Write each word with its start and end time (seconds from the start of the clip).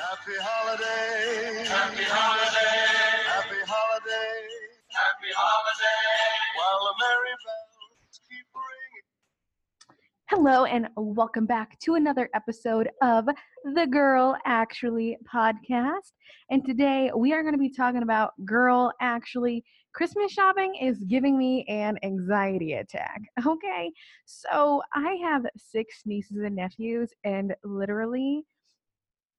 Happy 0.00 0.32
holiday. 0.40 1.68
Happy 1.68 2.04
holiday. 2.04 3.22
Happy 3.26 3.60
holiday. 3.66 4.48
Happy 4.88 5.28
holiday. 5.36 6.06
While 6.56 6.80
the 6.86 6.94
merry 7.04 7.34
bells 7.44 8.20
keep 8.26 8.46
ringing. 8.54 9.04
Hello, 10.30 10.64
and 10.64 10.88
welcome 10.96 11.44
back 11.44 11.78
to 11.80 11.96
another 11.96 12.30
episode 12.34 12.88
of 13.02 13.28
the 13.74 13.86
Girl 13.86 14.38
Actually 14.46 15.18
podcast. 15.30 16.12
And 16.50 16.64
today 16.64 17.10
we 17.14 17.34
are 17.34 17.42
going 17.42 17.52
to 17.52 17.58
be 17.58 17.70
talking 17.70 18.02
about 18.02 18.32
Girl 18.46 18.90
Actually. 19.02 19.62
Christmas 19.92 20.32
shopping 20.32 20.76
is 20.76 21.04
giving 21.04 21.36
me 21.36 21.66
an 21.68 21.98
anxiety 22.02 22.72
attack. 22.72 23.20
Okay, 23.46 23.92
so 24.24 24.80
I 24.94 25.18
have 25.22 25.44
six 25.58 26.04
nieces 26.06 26.38
and 26.38 26.56
nephews, 26.56 27.12
and 27.22 27.54
literally 27.64 28.46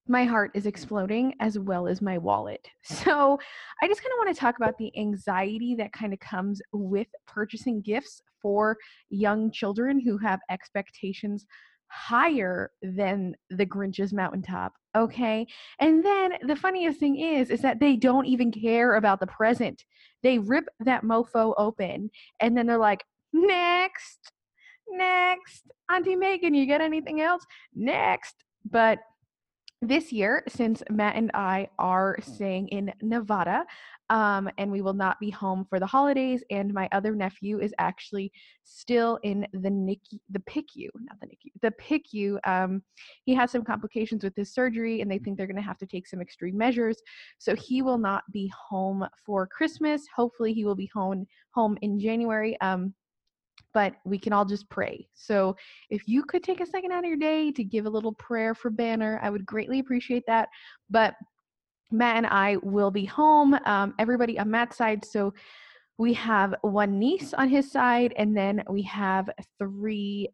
my 0.07 0.25
heart 0.25 0.51
is 0.53 0.65
exploding 0.65 1.33
as 1.39 1.57
well 1.59 1.87
as 1.87 2.01
my 2.01 2.17
wallet. 2.17 2.67
So, 2.83 3.39
I 3.81 3.87
just 3.87 4.01
kind 4.01 4.11
of 4.13 4.17
want 4.17 4.35
to 4.35 4.39
talk 4.39 4.57
about 4.57 4.77
the 4.77 4.91
anxiety 4.97 5.75
that 5.75 5.93
kind 5.93 6.13
of 6.13 6.19
comes 6.19 6.61
with 6.71 7.07
purchasing 7.25 7.81
gifts 7.81 8.21
for 8.41 8.77
young 9.09 9.51
children 9.51 9.99
who 9.99 10.17
have 10.17 10.39
expectations 10.49 11.45
higher 11.91 12.71
than 12.81 13.35
the 13.49 13.65
Grinch's 13.65 14.13
mountaintop. 14.13 14.73
Okay? 14.95 15.45
And 15.79 16.03
then 16.03 16.33
the 16.47 16.55
funniest 16.55 16.99
thing 16.99 17.19
is 17.19 17.49
is 17.49 17.61
that 17.61 17.79
they 17.79 17.95
don't 17.95 18.25
even 18.25 18.51
care 18.51 18.95
about 18.95 19.19
the 19.19 19.27
present. 19.27 19.83
They 20.23 20.39
rip 20.39 20.65
that 20.79 21.03
mofo 21.03 21.53
open 21.57 22.09
and 22.39 22.57
then 22.57 22.65
they're 22.65 22.77
like, 22.77 23.03
"Next. 23.33 24.31
Next. 24.87 25.71
Auntie 25.89 26.15
Megan, 26.15 26.53
you 26.53 26.65
get 26.65 26.81
anything 26.81 27.21
else? 27.21 27.45
Next." 27.75 28.35
But 28.69 28.99
this 29.81 30.11
year, 30.11 30.43
since 30.47 30.83
Matt 30.91 31.15
and 31.15 31.31
I 31.33 31.67
are 31.79 32.17
staying 32.21 32.67
in 32.67 32.93
Nevada, 33.01 33.65
um, 34.11 34.49
and 34.57 34.71
we 34.71 34.81
will 34.81 34.93
not 34.93 35.19
be 35.19 35.31
home 35.31 35.65
for 35.67 35.79
the 35.79 35.85
holidays, 35.87 36.43
and 36.51 36.71
my 36.73 36.87
other 36.91 37.15
nephew 37.15 37.59
is 37.59 37.73
actually 37.79 38.31
still 38.63 39.17
in 39.23 39.47
the 39.53 39.69
NICU, 39.69 40.19
the 40.29 40.39
PICU, 40.41 40.89
not 40.95 41.19
the 41.19 41.27
NICU, 41.27 41.51
the 41.61 41.71
PICU. 41.71 42.37
Um, 42.45 42.83
he 43.23 43.33
has 43.33 43.49
some 43.49 43.63
complications 43.63 44.23
with 44.23 44.35
his 44.35 44.53
surgery, 44.53 45.01
and 45.01 45.09
they 45.09 45.17
think 45.17 45.37
they're 45.37 45.47
going 45.47 45.55
to 45.55 45.61
have 45.63 45.79
to 45.79 45.87
take 45.87 46.07
some 46.07 46.21
extreme 46.21 46.57
measures. 46.57 47.01
So 47.39 47.55
he 47.55 47.81
will 47.81 47.97
not 47.97 48.23
be 48.31 48.51
home 48.69 49.07
for 49.25 49.47
Christmas. 49.47 50.03
Hopefully, 50.15 50.53
he 50.53 50.63
will 50.63 50.75
be 50.75 50.91
home 50.93 51.25
home 51.51 51.77
in 51.81 51.99
January. 51.99 52.59
Um, 52.61 52.93
but 53.73 53.95
we 54.05 54.17
can 54.17 54.33
all 54.33 54.45
just 54.45 54.69
pray. 54.69 55.07
So 55.13 55.55
if 55.89 56.07
you 56.07 56.23
could 56.23 56.43
take 56.43 56.61
a 56.61 56.65
second 56.65 56.91
out 56.91 57.03
of 57.03 57.09
your 57.09 57.17
day 57.17 57.51
to 57.51 57.63
give 57.63 57.85
a 57.85 57.89
little 57.89 58.13
prayer 58.13 58.53
for 58.53 58.69
Banner, 58.69 59.19
I 59.23 59.29
would 59.29 59.45
greatly 59.45 59.79
appreciate 59.79 60.23
that. 60.27 60.49
But 60.89 61.15
Matt 61.91 62.17
and 62.17 62.27
I 62.27 62.57
will 62.63 62.91
be 62.91 63.05
home. 63.05 63.57
Um, 63.65 63.93
everybody 63.99 64.39
on 64.39 64.49
Matt's 64.49 64.77
side. 64.77 65.03
So 65.05 65.33
we 65.97 66.13
have 66.13 66.55
one 66.61 66.97
niece 66.97 67.33
on 67.33 67.49
his 67.49 67.71
side, 67.71 68.13
and 68.17 68.35
then 68.35 68.63
we 68.69 68.81
have 68.83 69.29
three 69.59 70.29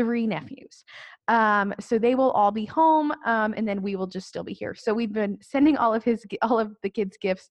three 0.00 0.26
nephews. 0.26 0.84
Um, 1.28 1.74
so 1.78 1.98
they 1.98 2.14
will 2.14 2.30
all 2.30 2.50
be 2.50 2.64
home, 2.64 3.12
um, 3.26 3.52
and 3.56 3.68
then 3.68 3.82
we 3.82 3.96
will 3.96 4.06
just 4.06 4.26
still 4.26 4.42
be 4.42 4.54
here. 4.54 4.74
So 4.74 4.94
we've 4.94 5.12
been 5.12 5.38
sending 5.42 5.76
all 5.76 5.94
of 5.94 6.02
his 6.02 6.24
all 6.42 6.58
of 6.58 6.74
the 6.82 6.90
kids' 6.90 7.18
gifts 7.20 7.50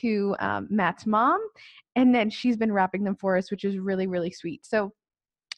to 0.00 0.36
um, 0.40 0.68
Matt's 0.70 1.06
mom, 1.06 1.40
and 1.96 2.14
then 2.14 2.28
she's 2.28 2.58
been 2.58 2.70
wrapping 2.70 3.02
them 3.02 3.16
for 3.16 3.36
us, 3.36 3.50
which 3.50 3.64
is 3.64 3.78
really 3.78 4.06
really 4.06 4.30
sweet. 4.30 4.66
So 4.66 4.92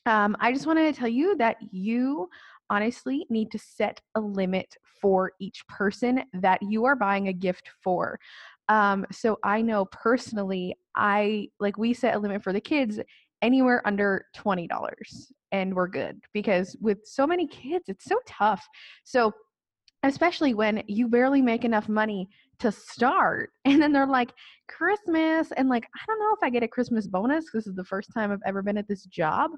um, 0.06 0.36
I 0.40 0.52
just 0.52 0.66
wanted 0.66 0.94
to 0.94 0.98
tell 0.98 1.08
you 1.08 1.36
that 1.38 1.56
you 1.72 2.28
honestly 2.70 3.26
need 3.30 3.50
to 3.50 3.58
set 3.58 4.00
a 4.14 4.20
limit 4.20 4.76
for 5.00 5.32
each 5.40 5.66
person 5.68 6.22
that 6.34 6.62
you 6.62 6.84
are 6.84 6.96
buying 6.96 7.28
a 7.28 7.32
gift 7.32 7.70
for. 7.82 8.20
Um, 8.68 9.06
so 9.10 9.38
I 9.42 9.62
know 9.62 9.86
personally, 9.86 10.76
I 10.94 11.48
like 11.58 11.78
we 11.78 11.94
set 11.94 12.14
a 12.14 12.18
limit 12.18 12.42
for 12.42 12.52
the 12.52 12.60
kids 12.60 13.00
anywhere 13.42 13.82
under 13.86 14.26
$20 14.36 14.68
and 15.52 15.74
we're 15.74 15.88
good 15.88 16.20
because 16.32 16.76
with 16.80 16.98
so 17.04 17.26
many 17.26 17.46
kids 17.46 17.84
it's 17.88 18.04
so 18.04 18.18
tough. 18.26 18.66
So 19.04 19.32
especially 20.04 20.54
when 20.54 20.82
you 20.86 21.08
barely 21.08 21.42
make 21.42 21.64
enough 21.64 21.88
money 21.88 22.28
to 22.60 22.70
start 22.72 23.50
and 23.64 23.80
then 23.80 23.92
they're 23.92 24.06
like 24.06 24.32
christmas 24.68 25.50
and 25.56 25.68
like 25.68 25.86
i 25.94 26.00
don't 26.06 26.18
know 26.18 26.32
if 26.32 26.42
i 26.42 26.50
get 26.50 26.62
a 26.62 26.68
christmas 26.68 27.06
bonus 27.06 27.46
this 27.52 27.66
is 27.66 27.74
the 27.74 27.84
first 27.84 28.10
time 28.12 28.30
i've 28.30 28.38
ever 28.46 28.62
been 28.62 28.78
at 28.78 28.86
this 28.86 29.04
job 29.06 29.50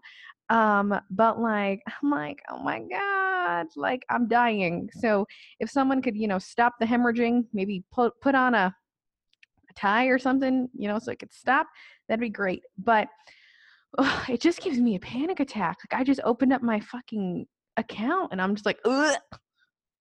um 0.49 0.99
but 1.11 1.41
like 1.41 1.83
i'm 2.03 2.11
like 2.11 2.41
oh 2.51 2.63
my 2.63 2.81
god 2.81 3.67
like 3.77 4.05
i'm 4.11 4.29
dying. 4.29 4.89
So 5.01 5.27
if 5.59 5.71
someone 5.71 6.03
could 6.03 6.17
you 6.17 6.29
know 6.29 6.39
stop 6.39 6.75
the 6.79 6.87
hemorrhaging 6.87 7.47
maybe 7.53 7.83
put 7.91 8.13
put 8.21 8.35
on 8.35 8.55
a, 8.55 8.75
a 9.69 9.73
tie 9.75 10.07
or 10.07 10.19
something 10.19 10.69
you 10.77 10.87
know 10.87 10.99
so 10.99 11.11
it 11.11 11.19
could 11.19 11.33
stop 11.33 11.67
that'd 12.09 12.21
be 12.21 12.29
great. 12.29 12.63
But 12.79 13.09
ugh, 13.99 14.31
it 14.31 14.41
just 14.41 14.61
gives 14.61 14.79
me 14.79 14.97
a 14.97 15.01
panic 15.01 15.41
attack. 15.41 15.79
Like 15.91 16.01
I 16.01 16.05
just 16.05 16.21
opened 16.25 16.53
up 16.53 16.63
my 16.63 16.81
fucking 16.81 17.47
account 17.77 18.33
and 18.33 18.41
I'm 18.41 18.55
just 18.55 18.67
like, 18.67 18.79
Ugh. 18.85 19.17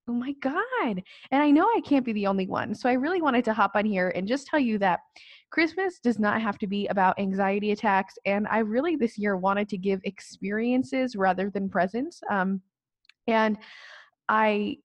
oh 0.07 0.13
my 0.13 0.33
god. 0.41 1.01
And 1.31 1.41
I 1.41 1.51
know 1.51 1.66
I 1.66 1.81
can't 1.85 2.05
be 2.05 2.13
the 2.13 2.28
only 2.28 2.47
one. 2.47 2.75
So 2.75 2.89
I 2.89 2.94
really 2.94 3.22
wanted 3.22 3.45
to 3.45 3.53
hop 3.53 3.72
on 3.75 3.85
here 3.85 4.09
and 4.09 4.28
just 4.28 4.47
tell 4.47 4.59
you 4.59 4.78
that 4.79 4.99
Christmas 5.51 5.99
does 5.99 6.19
not 6.19 6.41
have 6.41 6.57
to 6.59 6.67
be 6.67 6.88
about 6.88 7.19
anxiety 7.19 7.72
attacks. 7.72 8.16
And 8.25 8.47
I 8.47 8.59
really 8.59 8.95
this 8.95 9.17
year 9.17 9.38
wanted 9.38 9.69
to 9.69 9.78
give 9.78 9.99
experiences 10.03 11.16
rather 11.16 11.49
than 11.49 11.69
presents. 11.69 12.22
Um, 12.29 12.61
and 13.28 13.57
I 14.28 14.78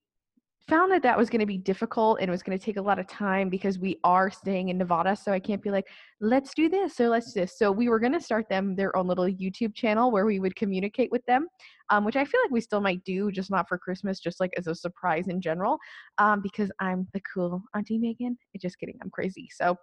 found 0.67 0.91
that 0.91 1.03
that 1.03 1.17
was 1.17 1.29
going 1.29 1.41
to 1.41 1.45
be 1.45 1.57
difficult 1.57 2.19
and 2.19 2.27
it 2.27 2.31
was 2.31 2.41
going 2.41 2.57
to 2.57 2.63
take 2.63 2.77
a 2.77 2.81
lot 2.81 2.97
of 2.97 3.07
time 3.07 3.49
because 3.49 3.77
we 3.77 3.99
are 4.03 4.31
staying 4.31 4.69
in 4.69 4.77
Nevada. 4.77 5.15
So 5.15 5.31
I 5.31 5.39
can't 5.39 5.61
be 5.61 5.69
like, 5.69 5.87
let's 6.21 6.53
do 6.55 6.69
this 6.69 6.95
So 6.95 7.07
let's 7.07 7.33
do 7.33 7.41
this. 7.41 7.57
So 7.57 7.71
we 7.71 7.87
were 7.87 7.99
going 7.99 8.13
to 8.13 8.21
start 8.21 8.49
them 8.49 8.75
their 8.75 8.95
own 8.97 9.07
little 9.07 9.25
YouTube 9.25 9.75
channel 9.75 10.09
where 10.09 10.25
we 10.25 10.39
would 10.39 10.55
communicate 10.55 11.11
with 11.11 11.25
them, 11.27 11.47
um, 11.89 12.03
which 12.03 12.15
I 12.15 12.25
feel 12.25 12.41
like 12.43 12.51
we 12.51 12.61
still 12.61 12.81
might 12.81 13.03
do, 13.03 13.31
just 13.31 13.51
not 13.51 13.67
for 13.67 13.77
Christmas, 13.77 14.19
just 14.19 14.39
like 14.39 14.51
as 14.57 14.65
a 14.67 14.73
surprise 14.73 15.27
in 15.27 15.39
general, 15.39 15.77
um, 16.17 16.41
because 16.41 16.71
I'm 16.79 17.07
the 17.13 17.21
cool 17.31 17.61
Auntie 17.75 17.99
Megan. 17.99 18.37
Just 18.59 18.79
kidding, 18.79 18.97
I'm 19.03 19.11
crazy. 19.11 19.47
So 19.53 19.77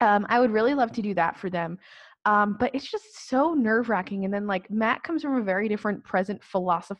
um, 0.00 0.26
I 0.28 0.40
would 0.40 0.50
really 0.50 0.74
love 0.74 0.92
to 0.92 1.02
do 1.02 1.14
that 1.14 1.38
for 1.38 1.50
them. 1.50 1.78
Um, 2.24 2.56
but 2.58 2.74
it's 2.74 2.90
just 2.90 3.28
so 3.28 3.54
nerve 3.54 3.88
wracking. 3.88 4.24
And 4.24 4.34
then, 4.34 4.46
like, 4.46 4.70
Matt 4.70 5.02
comes 5.02 5.22
from 5.22 5.36
a 5.36 5.42
very 5.42 5.68
different 5.68 6.04
present 6.04 6.42
philosoph- 6.42 6.98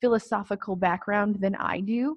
philosophical 0.00 0.76
background 0.76 1.38
than 1.40 1.56
I 1.56 1.80
do. 1.80 2.16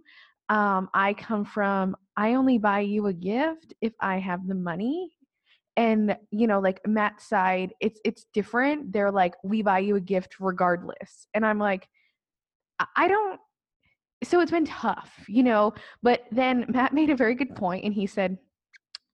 Um, 0.52 0.90
I 0.94 1.14
come 1.14 1.46
from, 1.46 1.96
I 2.18 2.34
only 2.34 2.58
buy 2.58 2.82
you 2.82 3.08
a 3.08 3.14
gift 3.14 3.74
if 3.82 3.94
I 4.02 4.20
have 4.20 4.48
the 4.48 4.56
money. 4.56 5.14
And 5.78 6.18
you 6.30 6.46
know, 6.46 6.60
like 6.60 6.82
Matt's 6.86 7.26
side, 7.28 7.74
it's 7.80 8.00
it's 8.04 8.26
different. 8.34 8.92
They're 8.92 9.12
like, 9.12 9.34
we 9.44 9.62
buy 9.62 9.80
you 9.80 9.96
a 9.96 10.02
gift 10.02 10.36
regardless. 10.42 11.28
And 11.34 11.46
I'm 11.46 11.58
like, 11.58 11.88
I 12.98 13.08
don't 13.08 13.40
so 14.24 14.40
it's 14.40 14.52
been 14.52 14.66
tough, 14.66 15.12
you 15.28 15.42
know. 15.44 15.74
But 16.04 16.24
then 16.32 16.66
Matt 16.70 16.94
made 16.94 17.10
a 17.10 17.16
very 17.16 17.36
good 17.36 17.56
point 17.56 17.86
and 17.86 17.94
he 17.94 18.06
said, 18.06 18.38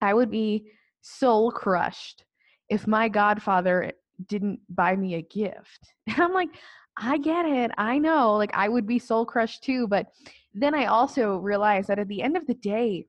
I 0.01 0.13
would 0.13 0.31
be 0.31 0.71
soul 1.01 1.51
crushed 1.51 2.25
if 2.69 2.87
my 2.87 3.07
godfather 3.09 3.91
didn't 4.27 4.59
buy 4.69 4.95
me 4.95 5.15
a 5.15 5.21
gift. 5.21 5.93
And 6.07 6.19
I'm 6.19 6.33
like, 6.33 6.49
I 6.97 7.17
get 7.17 7.45
it. 7.45 7.71
I 7.77 7.99
know. 7.99 8.35
Like 8.35 8.51
I 8.53 8.69
would 8.69 8.87
be 8.87 8.99
soul 8.99 9.25
crushed 9.25 9.63
too, 9.63 9.87
but 9.87 10.07
then 10.53 10.73
I 10.73 10.85
also 10.85 11.37
realized 11.37 11.89
that 11.89 11.99
at 11.99 12.07
the 12.07 12.21
end 12.21 12.35
of 12.35 12.47
the 12.47 12.55
day, 12.55 13.05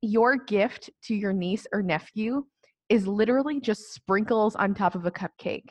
your 0.00 0.36
gift 0.36 0.90
to 1.04 1.14
your 1.14 1.32
niece 1.32 1.66
or 1.72 1.82
nephew 1.82 2.44
is 2.88 3.06
literally 3.06 3.60
just 3.60 3.94
sprinkles 3.94 4.56
on 4.56 4.74
top 4.74 4.94
of 4.94 5.06
a 5.06 5.10
cupcake. 5.10 5.68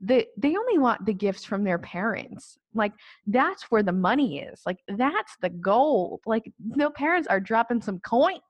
The, 0.00 0.26
they 0.36 0.56
only 0.56 0.78
want 0.78 1.06
the 1.06 1.14
gifts 1.14 1.44
from 1.44 1.64
their 1.64 1.78
parents. 1.78 2.58
Like 2.74 2.92
that's 3.26 3.64
where 3.64 3.82
the 3.82 3.92
money 3.92 4.40
is. 4.40 4.62
Like 4.66 4.78
that's 4.88 5.36
the 5.40 5.50
gold. 5.50 6.20
Like 6.26 6.52
no 6.58 6.90
parents 6.90 7.28
are 7.28 7.40
dropping 7.40 7.82
some 7.82 8.00
coin, 8.00 8.40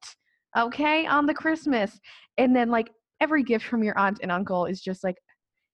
okay, 0.57 1.07
on 1.07 1.27
the 1.27 1.35
Christmas. 1.35 1.99
And 2.39 2.57
then 2.57 2.71
like 2.71 2.91
every 3.21 3.43
gift 3.43 3.67
from 3.67 3.85
your 3.85 3.97
aunt 3.99 4.21
and 4.23 4.33
uncle 4.33 4.67
is 4.67 4.81
just 4.81 5.05
like 5.05 5.17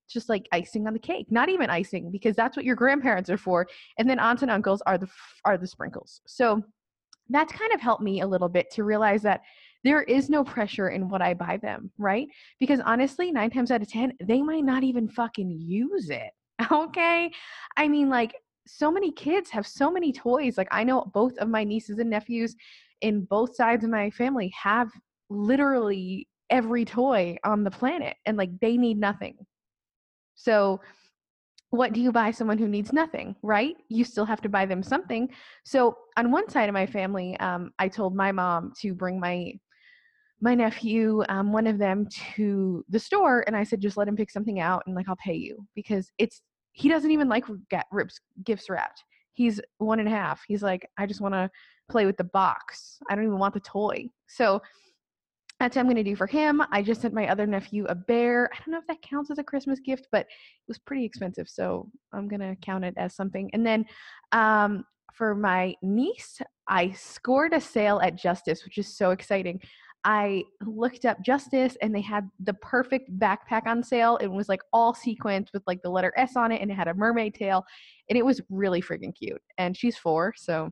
just 0.09 0.29
like 0.29 0.49
icing 0.53 0.87
on 0.87 0.93
the 0.93 0.99
cake 0.99 1.27
not 1.31 1.49
even 1.49 1.71
icing 1.71 2.11
because 2.11 2.35
that's 2.35 2.57
what 2.57 2.65
your 2.65 2.77
grandparents 2.77 3.31
are 3.31 3.39
for 3.39 3.67
and 3.99 4.09
then 4.09 4.19
aunts 4.19 4.43
and 4.43 4.51
uncles 4.51 4.83
are 4.87 4.99
the 4.99 5.09
are 5.45 5.59
the 5.59 5.67
sprinkles 5.67 6.21
so 6.27 6.63
that's 7.31 7.53
kind 7.53 7.73
of 7.73 7.81
helped 7.81 8.03
me 8.03 8.21
a 8.21 8.27
little 8.27 8.49
bit 8.49 8.71
to 8.73 8.85
realize 8.85 9.23
that 9.23 9.43
there 9.85 10.03
is 10.03 10.29
no 10.29 10.43
pressure 10.43 10.89
in 10.89 11.09
what 11.09 11.23
I 11.23 11.35
buy 11.35 11.57
them, 11.57 11.91
right? 11.99 12.29
Because 12.59 12.81
honestly, 12.81 13.31
nine 13.31 13.51
times 13.51 13.71
out 13.71 13.83
of 13.83 13.91
10, 13.91 14.15
they 14.23 14.43
might 14.43 14.65
not 14.65 14.83
even 14.83 15.09
fucking 15.09 15.51
use 15.51 16.11
it. 16.11 16.31
Okay. 16.73 17.31
I 17.77 17.87
mean, 17.87 18.09
like, 18.09 18.35
so 18.67 18.91
many 18.91 19.13
kids 19.13 19.49
have 19.51 19.65
so 19.65 19.93
many 19.93 20.13
toys. 20.13 20.59
Like, 20.59 20.67
I 20.73 20.83
know 20.83 21.09
both 21.15 21.39
of 21.39 21.49
my 21.49 21.63
nieces 21.63 22.01
and 22.01 22.11
nephews 22.11 22.57
in 23.01 23.25
both 23.25 23.55
sides 23.55 23.85
of 23.85 23.91
my 23.91 24.11
family 24.11 24.53
have 24.61 24.91
literally 25.31 26.27
every 26.51 26.85
toy 26.85 27.37
on 27.45 27.63
the 27.63 27.71
planet, 27.71 28.17
and 28.27 28.37
like, 28.37 28.51
they 28.61 28.77
need 28.77 28.99
nothing. 28.99 29.37
So 30.39 30.81
what 31.71 31.93
do 31.93 32.01
you 32.01 32.13
buy 32.13 32.31
someone 32.31 32.57
who 32.57 32.69
needs 32.69 32.93
nothing, 32.93 33.37
right? 33.43 33.77
You 33.89 34.05
still 34.05 34.25
have 34.25 34.41
to 34.43 34.49
buy 34.49 34.65
them 34.65 34.83
something. 34.83 35.29
So 35.65 35.99
on 36.17 36.31
one 36.31 36.49
side 36.49 36.69
of 36.69 36.73
my 36.73 36.87
family, 36.87 37.39
um, 37.41 37.73
I 37.79 37.89
told 37.89 38.15
my 38.15 38.33
mom 38.33 38.73
to 38.81 38.95
bring 38.95 39.21
my 39.21 39.53
my 40.41 40.55
nephew, 40.55 41.25
um, 41.29 41.53
one 41.53 41.67
of 41.67 41.79
them, 41.79 42.07
to 42.37 42.85
the 42.89 43.01
store, 43.01 43.43
and 43.49 43.57
I 43.57 43.65
said, 43.65 43.81
just 43.81 43.97
let 43.97 44.07
him 44.07 44.15
pick 44.15 44.31
something 44.31 44.61
out, 44.61 44.85
and 44.87 44.95
like 44.95 45.09
I'll 45.09 45.17
pay 45.17 45.35
you 45.35 45.67
because 45.75 46.13
it's 46.17 46.43
he 46.71 46.89
doesn't 46.89 47.11
even 47.11 47.29
like 47.29 47.45
get 47.71 47.87
ribs 47.91 48.21
gifts 48.45 48.71
wrapped. 48.71 49.03
He's 49.33 49.61
one 49.79 49.99
and 49.99 50.09
a 50.09 50.13
half. 50.13 50.43
He's 50.47 50.63
like, 50.63 50.89
I 50.97 51.07
just 51.07 51.21
want 51.21 51.35
to 51.35 51.51
play 51.91 52.07
with 52.07 52.17
the 52.17 52.25
box. 52.25 52.99
I 53.11 53.17
don't 53.17 53.25
even 53.25 53.39
want 53.39 53.55
the 53.55 53.61
toy. 53.61 54.09
So 54.29 54.63
that's 55.61 55.75
what 55.75 55.81
I'm 55.81 55.87
going 55.87 55.97
to 55.97 56.05
do 56.05 56.15
for 56.15 56.27
him. 56.27 56.63
I 56.71 56.83
just 56.83 57.01
sent 57.01 57.15
my 57.15 57.29
other 57.29 57.47
nephew 57.47 57.85
a 57.87 57.95
bear. 57.95 58.49
I 58.53 58.57
don't 58.59 58.73
know 58.73 58.79
if 58.79 58.87
that 58.87 59.03
counts 59.03 59.31
as 59.31 59.39
a 59.39 59.45
Christmas 59.45 59.81
gift, 59.81 60.07
but 60.13 60.21
it 60.21 60.69
was 60.69 60.79
pretty 60.79 61.05
expensive. 61.05 61.49
So 61.49 61.91
I'm 62.13 62.29
going 62.29 62.41
to 62.41 62.57
count 62.63 62.85
it 62.85 62.95
as 62.97 63.17
something. 63.17 63.51
And 63.53 63.67
then 63.67 63.85
um, 64.33 64.85
for 65.13 65.35
my 65.35 65.75
niece, 65.83 66.41
I 66.69 66.93
scored 66.93 67.55
a 67.55 67.61
sale 67.61 68.01
at 68.03 68.15
Justice, 68.15 68.65
which 68.65 68.79
is 68.79 68.97
so 68.97 69.11
exciting. 69.11 69.61
I 70.05 70.45
looked 70.65 71.05
up 71.05 71.23
Justice 71.25 71.77
and 71.83 71.93
they 71.93 72.01
had 72.01 72.29
the 72.39 72.55
perfect 72.55 73.11
backpack 73.19 73.67
on 73.67 73.83
sale. 73.83 74.17
It 74.19 74.29
was 74.29 74.49
like 74.49 74.61
all 74.73 74.95
sequins 74.95 75.49
with 75.53 75.65
like 75.67 75.83
the 75.83 75.91
letter 75.91 76.13
S 76.17 76.37
on 76.37 76.53
it 76.53 76.63
and 76.63 76.71
it 76.71 76.75
had 76.75 76.87
a 76.87 76.95
mermaid 76.95 77.35
tail 77.35 77.65
and 78.09 78.17
it 78.17 78.25
was 78.25 78.41
really 78.49 78.81
freaking 78.81 79.15
cute. 79.15 79.43
And 79.59 79.77
she's 79.77 79.99
four, 79.99 80.35
so 80.37 80.71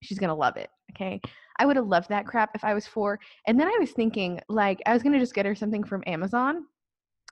she's 0.00 0.18
gonna 0.18 0.34
love 0.34 0.56
it. 0.56 0.70
Okay. 0.96 1.20
I 1.58 1.66
would 1.66 1.76
have 1.76 1.86
loved 1.86 2.08
that 2.08 2.26
crap 2.26 2.50
if 2.54 2.64
I 2.64 2.74
was 2.74 2.86
four. 2.86 3.20
And 3.46 3.58
then 3.60 3.68
I 3.68 3.76
was 3.78 3.92
thinking, 3.92 4.40
like, 4.48 4.80
I 4.86 4.92
was 4.92 5.02
gonna 5.02 5.18
just 5.18 5.34
get 5.34 5.46
her 5.46 5.54
something 5.54 5.84
from 5.84 6.02
Amazon. 6.06 6.64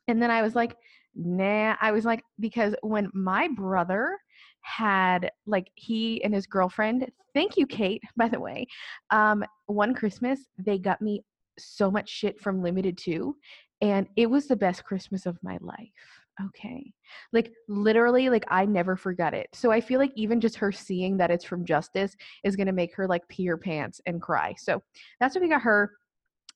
And 0.09 0.21
then 0.21 0.31
I 0.31 0.43
was 0.43 0.55
like, 0.55 0.77
nah. 1.15 1.77
I 1.81 1.93
was 1.93 2.05
like, 2.05 2.23
because 2.41 2.75
when 2.83 3.11
my 3.15 3.49
brother 3.49 4.19
had 4.61 5.31
like 5.47 5.71
he 5.75 6.23
and 6.25 6.35
his 6.35 6.47
girlfriend, 6.47 7.11
thank 7.35 7.57
you, 7.57 7.67
Kate, 7.67 8.03
by 8.17 8.29
the 8.29 8.41
way. 8.41 8.67
Um, 9.11 9.45
one 9.67 9.95
Christmas, 9.95 10.41
they 10.59 10.79
got 10.79 11.01
me 11.01 11.23
so 11.59 11.91
much 11.91 12.09
shit 12.09 12.41
from 12.41 12.63
Limited 12.63 12.99
Too, 12.99 13.37
and 13.81 14.09
it 14.17 14.29
was 14.29 14.47
the 14.47 14.57
best 14.57 14.85
Christmas 14.85 15.25
of 15.25 15.39
my 15.43 15.59
life 15.61 16.24
okay. 16.43 16.93
Like 17.33 17.53
literally 17.69 18.29
like 18.29 18.45
i 18.49 18.65
never 18.65 18.97
forgot 18.97 19.35
it. 19.35 19.49
So 19.53 19.71
i 19.71 19.81
feel 19.81 20.01
like 20.01 20.13
even 20.17 20.41
just 20.41 20.57
her 20.57 20.73
seeing 20.73 21.17
that 21.19 21.31
it's 21.31 21.45
from 21.45 21.65
justice 21.65 22.17
is 22.43 22.57
going 22.57 22.67
to 22.67 22.73
make 22.73 22.95
her 22.95 23.07
like 23.07 23.27
pee 23.29 23.47
her 23.47 23.57
pants 23.57 24.01
and 24.07 24.21
cry. 24.21 24.55
So 24.59 24.83
that's 25.21 25.35
what 25.35 25.43
we 25.43 25.49
got 25.49 25.63
her. 25.63 25.93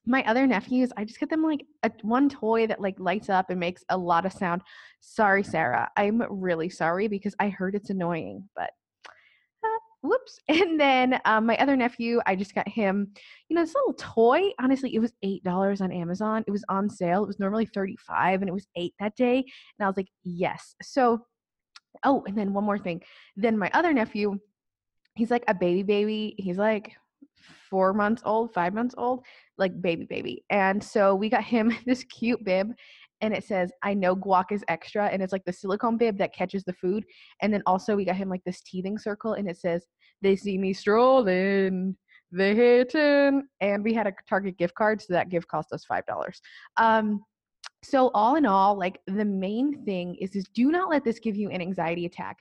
My 0.06 0.24
other 0.26 0.46
nephews 0.46 0.90
i 0.96 1.04
just 1.04 1.20
get 1.20 1.30
them 1.30 1.42
like 1.42 1.64
a 1.82 1.90
one 2.02 2.28
toy 2.28 2.66
that 2.66 2.80
like 2.80 2.98
lights 2.98 3.28
up 3.28 3.50
and 3.50 3.60
makes 3.60 3.84
a 3.90 3.96
lot 3.96 4.26
of 4.26 4.32
sound. 4.32 4.62
Sorry 5.00 5.42
sarah. 5.42 5.90
I'm 5.96 6.22
really 6.30 6.70
sorry 6.70 7.08
because 7.08 7.34
i 7.38 7.48
heard 7.48 7.74
it's 7.74 7.90
annoying 7.90 8.48
but 8.56 8.70
whoops. 10.02 10.38
And 10.48 10.80
then 10.80 11.20
um, 11.24 11.46
my 11.46 11.56
other 11.56 11.76
nephew, 11.76 12.20
I 12.26 12.36
just 12.36 12.54
got 12.54 12.68
him, 12.68 13.12
you 13.48 13.56
know, 13.56 13.62
this 13.62 13.74
little 13.74 13.94
toy. 13.94 14.50
Honestly, 14.60 14.94
it 14.94 15.00
was 15.00 15.12
eight 15.22 15.42
dollars 15.44 15.80
on 15.80 15.92
Amazon. 15.92 16.44
It 16.46 16.50
was 16.50 16.64
on 16.68 16.88
sale. 16.88 17.24
It 17.24 17.28
was 17.28 17.40
normally 17.40 17.66
thirty-five, 17.66 18.40
and 18.40 18.48
it 18.48 18.54
was 18.54 18.66
eight 18.76 18.94
that 19.00 19.16
day. 19.16 19.38
And 19.38 19.84
I 19.84 19.86
was 19.86 19.96
like, 19.96 20.08
yes. 20.24 20.74
So, 20.82 21.20
oh, 22.04 22.24
and 22.26 22.36
then 22.36 22.52
one 22.52 22.64
more 22.64 22.78
thing. 22.78 23.02
Then 23.36 23.58
my 23.58 23.70
other 23.74 23.92
nephew, 23.92 24.38
he's 25.14 25.30
like 25.30 25.44
a 25.48 25.54
baby 25.54 25.82
baby. 25.82 26.34
He's 26.38 26.58
like 26.58 26.92
four 27.70 27.92
months 27.92 28.22
old, 28.24 28.52
five 28.52 28.74
months 28.74 28.94
old, 28.98 29.24
like 29.56 29.80
baby 29.80 30.04
baby. 30.04 30.44
And 30.50 30.82
so 30.82 31.14
we 31.14 31.28
got 31.28 31.44
him 31.44 31.76
this 31.86 32.04
cute 32.04 32.44
bib 32.44 32.72
and 33.20 33.34
it 33.34 33.44
says 33.44 33.70
i 33.82 33.92
know 33.92 34.14
guac 34.14 34.46
is 34.50 34.64
extra 34.68 35.06
and 35.06 35.22
it's 35.22 35.32
like 35.32 35.44
the 35.44 35.52
silicone 35.52 35.96
bib 35.96 36.16
that 36.18 36.34
catches 36.34 36.64
the 36.64 36.72
food 36.72 37.04
and 37.42 37.52
then 37.52 37.62
also 37.66 37.96
we 37.96 38.04
got 38.04 38.16
him 38.16 38.28
like 38.28 38.42
this 38.44 38.60
teething 38.62 38.98
circle 38.98 39.34
and 39.34 39.48
it 39.48 39.56
says 39.56 39.86
they 40.22 40.36
see 40.36 40.58
me 40.58 40.72
strolling 40.72 41.96
they 42.30 42.54
hating 42.54 43.42
and 43.60 43.82
we 43.82 43.94
had 43.94 44.06
a 44.06 44.12
target 44.28 44.58
gift 44.58 44.74
card 44.74 45.00
so 45.00 45.12
that 45.12 45.30
gift 45.30 45.48
cost 45.48 45.72
us 45.72 45.84
five 45.84 46.04
dollars. 46.06 46.40
Um 46.76 47.24
so 47.82 48.10
all 48.12 48.36
in 48.36 48.44
all 48.44 48.76
like 48.76 49.00
the 49.06 49.24
main 49.24 49.84
thing 49.84 50.14
is 50.16 50.34
is 50.36 50.44
do 50.54 50.70
not 50.70 50.90
let 50.90 51.04
this 51.04 51.18
give 51.18 51.36
you 51.36 51.48
an 51.50 51.60
anxiety 51.60 52.06
attack. 52.06 52.38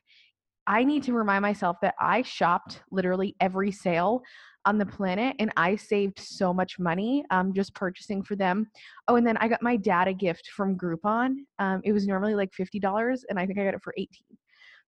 I 0.65 0.83
need 0.83 1.03
to 1.03 1.13
remind 1.13 1.41
myself 1.43 1.77
that 1.81 1.95
i 1.99 2.21
shopped 2.21 2.81
literally 2.91 3.35
every 3.39 3.71
sale 3.71 4.21
on 4.67 4.77
the 4.77 4.85
planet 4.85 5.33
and 5.39 5.51
I 5.55 5.77
saved 5.77 6.19
so 6.19 6.53
much 6.53 6.77
money 6.77 7.23
um, 7.31 7.53
just 7.53 7.73
purchasing 7.73 8.21
for 8.21 8.35
them. 8.35 8.69
Oh, 9.07 9.15
and 9.15 9.25
then 9.25 9.37
I 9.37 9.47
got 9.47 9.63
my 9.63 9.77
dad 9.77 10.09
a 10.09 10.13
gift 10.13 10.49
from 10.49 10.77
Groupon. 10.77 11.37
Um, 11.57 11.81
it 11.85 11.93
was 11.93 12.05
normally 12.05 12.35
like 12.35 12.51
$50 12.51 13.21
and 13.29 13.39
I 13.39 13.45
think 13.45 13.57
I 13.57 13.63
got 13.63 13.73
it 13.73 13.81
for 13.81 13.93
18. 13.97 14.09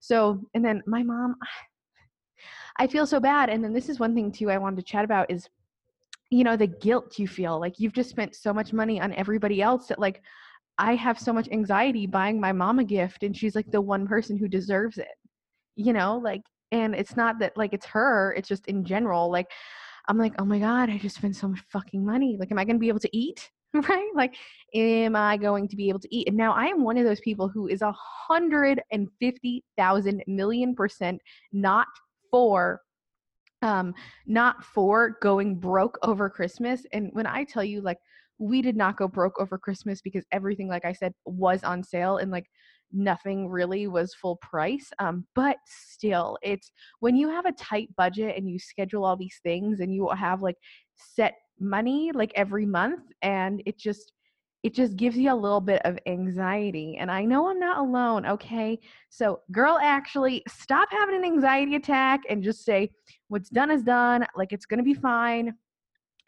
So, 0.02 0.42
and 0.54 0.64
then 0.64 0.84
my 0.86 1.02
mom, 1.02 1.36
I 2.78 2.88
feel 2.88 3.08
so 3.08 3.20
bad. 3.22 3.50
And 3.50 3.64
then 3.64 3.74
this 3.74 3.90
is 3.90 4.00
one 4.00 4.14
thing 4.14 4.32
too 4.32 4.52
I 4.52 4.58
wanted 4.58 4.78
to 4.78 4.92
chat 4.92 5.06
about 5.06 5.32
is, 5.32 5.48
you 6.30 6.44
know, 6.44 6.58
the 6.58 6.68
guilt 6.68 7.18
you 7.18 7.28
feel 7.28 7.58
like 7.60 7.80
you've 7.80 7.94
just 7.94 8.10
spent 8.10 8.36
so 8.36 8.54
much 8.54 8.74
money 8.74 9.00
on 9.00 9.14
everybody 9.14 9.62
else 9.62 9.88
that 9.88 10.00
like 10.00 10.22
I 10.78 10.96
have 10.96 11.18
so 11.18 11.32
much 11.32 11.48
anxiety 11.52 12.06
buying 12.06 12.40
my 12.40 12.52
mom 12.52 12.80
a 12.80 12.84
gift 12.84 13.24
and 13.24 13.36
she's 13.36 13.56
like 13.56 13.72
the 13.72 13.82
one 13.82 14.08
person 14.08 14.38
who 14.38 14.48
deserves 14.50 14.98
it. 14.98 15.08
You 15.76 15.94
know, 15.94 16.18
like 16.18 16.42
and 16.72 16.96
it's 16.96 17.16
not 17.16 17.40
that 17.40 17.56
like 17.58 17.74
it's 17.74 17.86
her 17.86 18.34
it's 18.38 18.48
just 18.48 18.68
in 18.68 18.84
general 18.84 19.32
like 19.32 19.48
i'm 20.08 20.18
like 20.18 20.34
oh 20.40 20.46
my 20.46 20.60
god 20.60 20.90
i 20.90 20.98
just 20.98 21.16
spent 21.16 21.36
so 21.36 21.48
much 21.48 21.62
fucking 21.72 22.06
money 22.06 22.38
like 22.40 22.52
am 22.52 22.60
i 22.60 22.66
going 22.66 22.76
to 22.76 22.80
be 22.80 22.90
able 22.90 23.00
to 23.00 23.18
eat? 23.18 23.50
Right? 23.72 24.10
Like 24.16 24.36
am 24.74 25.16
i 25.16 25.38
going 25.38 25.68
to 25.68 25.76
be 25.76 25.90
able 25.90 26.00
to 26.00 26.16
eat? 26.16 26.28
And 26.28 26.36
now 26.36 26.54
i 26.54 26.66
am 26.66 26.84
one 26.84 26.98
of 26.98 27.06
those 27.06 27.20
people 27.20 27.48
who 27.48 27.68
is 27.68 27.84
a 27.84 27.94
hundred 28.28 28.82
and 28.92 29.08
fifty 29.20 29.64
thousand 29.78 30.24
million 30.26 30.74
percent 30.74 31.22
not 31.54 31.86
for 32.32 32.82
um 33.62 33.94
not 34.26 34.64
for 34.64 35.18
going 35.22 35.56
broke 35.56 35.98
over 36.02 36.30
christmas 36.30 36.86
and 36.94 37.10
when 37.14 37.28
i 37.28 37.44
tell 37.44 37.64
you 37.64 37.82
like 37.82 37.98
we 38.38 38.62
did 38.62 38.76
not 38.76 38.98
go 38.98 39.08
broke 39.08 39.40
over 39.40 39.58
christmas 39.58 40.02
because 40.02 40.24
everything 40.32 40.68
like 40.68 40.86
i 40.86 40.94
said 40.94 41.14
was 41.26 41.64
on 41.64 41.84
sale 41.84 42.18
and 42.18 42.32
like 42.32 42.46
nothing 42.92 43.48
really 43.50 43.88
was 43.88 44.14
full 44.14 44.38
price. 44.38 44.90
Um, 45.00 45.26
but 45.36 45.58
still, 45.66 46.38
it's 46.42 46.72
when 47.00 47.16
you 47.16 47.30
have 47.30 47.46
a 47.46 47.52
tight 47.54 47.90
budget 47.96 48.38
and 48.38 48.50
you 48.50 48.60
schedule 48.60 49.06
all 49.06 49.16
these 49.16 49.40
things 49.44 49.80
and 49.80 49.94
you 49.94 50.10
have 50.10 50.42
like 50.42 50.58
set 50.96 51.36
money 51.60 52.12
like 52.14 52.32
every 52.36 52.66
month, 52.66 53.02
and 53.22 53.62
it 53.66 53.78
just 53.78 54.14
it 54.64 54.74
just 54.74 54.98
gives 54.98 55.18
you 55.18 55.32
a 55.32 55.34
little 55.34 55.62
bit 55.62 55.82
of 55.86 55.98
anxiety. 56.06 56.98
And 57.00 57.10
I 57.10 57.24
know 57.24 57.50
I'm 57.50 57.60
not 57.60 57.78
alone, 57.78 58.26
okay? 58.26 58.78
So, 59.10 59.40
girl, 59.52 59.80
actually, 59.82 60.44
stop 60.50 60.90
having 60.92 61.16
an 61.16 61.24
anxiety 61.24 61.76
attack 61.76 62.22
and 62.30 62.44
just 62.44 62.66
say, 62.66 62.92
what's 63.30 63.50
done 63.50 63.72
is 63.72 63.84
done. 63.84 64.26
Like, 64.36 64.52
it's 64.52 64.66
to 64.80 64.84
be 64.84 64.94
fine. 64.94 65.54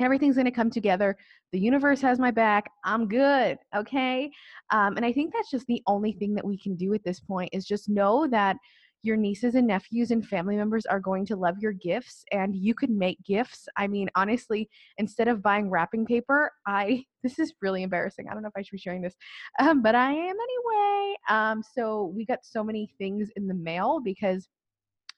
Everything's 0.04 0.36
going 0.36 0.46
to 0.46 0.52
come 0.52 0.70
together. 0.70 1.18
The 1.52 1.60
universe 1.60 2.02
has 2.02 2.20
my 2.20 2.32
back. 2.32 2.70
I'm 2.84 3.08
good 3.08 3.58
okay? 3.76 4.32
Um, 4.72 4.96
and 4.98 5.06
i 5.06 5.12
think 5.12 5.34
that's 5.34 5.52
just 5.52 5.68
the 5.68 5.82
only 5.88 6.14
thing 6.14 6.34
that 6.36 6.46
we 6.46 6.58
can 6.58 6.76
do 6.76 6.94
at 6.94 7.04
this 7.04 7.20
point 7.20 7.50
is 7.54 7.66
just 7.66 7.90
know 7.90 8.28
that 8.28 8.58
your 9.04 9.18
nieces 9.18 9.56
and 9.56 9.66
nephews 9.66 10.12
and 10.12 10.26
family 10.26 10.56
members 10.56 10.86
are 10.86 11.00
going 11.00 11.26
to 11.26 11.36
love 11.36 11.56
your 11.60 11.72
gifts 11.72 12.24
and 12.32 12.56
you 12.56 12.76
could 12.76 12.92
make 12.92 13.18
gifts. 13.24 13.68
I 13.76 13.88
mean 13.88 14.10
honestly 14.16 14.70
instead 14.98 15.28
of 15.28 15.42
buying 15.42 15.70
wrapping 15.70 16.06
paper 16.06 16.52
i 16.68 17.04
this 17.24 17.40
is 17.40 17.54
really 17.62 17.84
embarrassing. 17.84 18.28
I 18.30 18.34
don't 18.34 18.44
know 18.44 18.50
if 18.50 18.58
i 18.58 18.62
should 18.62 18.72
be 18.72 18.78
sharing 18.78 19.02
this 19.02 19.16
um, 19.60 19.82
but 19.82 19.96
i 19.96 20.12
am 20.12 20.36
anyway. 20.48 21.16
Um, 21.30 21.64
so 21.76 22.12
we 22.16 22.26
got 22.26 22.40
so 22.44 22.64
many 22.64 22.92
things 22.98 23.30
in 23.36 23.48
the 23.48 23.54
mail 23.54 24.00
because 24.04 24.48